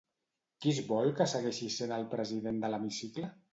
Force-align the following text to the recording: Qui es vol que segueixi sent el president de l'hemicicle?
Qui 0.63 0.73
es 0.75 0.79
vol 0.87 1.11
que 1.19 1.27
segueixi 1.35 1.69
sent 1.77 1.95
el 1.99 2.09
president 2.17 2.61
de 2.67 2.75
l'hemicicle? 2.75 3.33